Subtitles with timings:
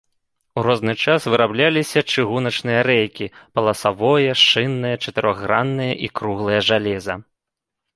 [0.61, 7.13] У розны час вырабляліся чыгуначныя рэйкі, паласавое, шыннае, чатырохграннае і круглае жалеза.